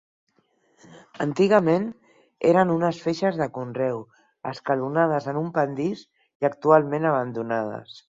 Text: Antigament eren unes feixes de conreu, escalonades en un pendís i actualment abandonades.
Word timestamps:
Antigament 1.25 1.85
eren 2.53 2.73
unes 2.77 3.03
feixes 3.09 3.39
de 3.43 3.49
conreu, 3.59 4.03
escalonades 4.55 5.33
en 5.35 5.41
un 5.45 5.55
pendís 5.61 6.05
i 6.11 6.55
actualment 6.55 7.11
abandonades. 7.17 7.99